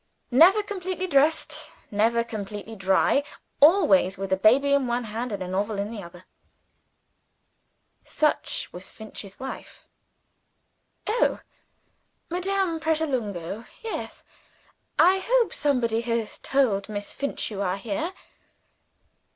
Never 0.31 0.63
completely 0.63 1.05
dressed; 1.05 1.71
never 1.91 2.23
completely 2.23 2.75
dry; 2.75 3.23
always 3.59 4.17
with 4.17 4.33
a 4.33 4.35
baby 4.35 4.73
in 4.73 4.87
one 4.87 5.03
hand 5.03 5.31
and 5.31 5.43
a 5.43 5.47
novel 5.47 5.77
in 5.77 5.91
the 5.91 6.01
other 6.01 6.25
such 8.03 8.73
was 8.73 8.89
Finch's 8.89 9.39
wife. 9.39 9.85
"Oh! 11.05 11.41
Madame 12.31 12.79
Pratolungo? 12.79 13.65
Yes. 13.83 14.23
I 14.97 15.19
hope 15.23 15.53
somebody 15.53 16.01
has 16.01 16.39
told 16.39 16.89
Miss 16.89 17.13
Finch 17.13 17.51
you 17.51 17.61
are 17.61 17.77
here. 17.77 18.11